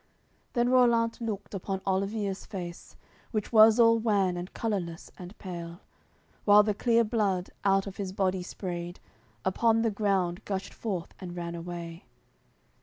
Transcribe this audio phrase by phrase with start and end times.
[0.01, 0.03] AOI.
[0.03, 2.95] CXLVIII Then Rollant looked upon Olivier's face;
[3.29, 5.81] Which was all wan and colourless and pale,
[6.43, 8.99] While the clear blood, out of his body sprayed,
[9.45, 12.05] Upon the ground gushed forth and ran away.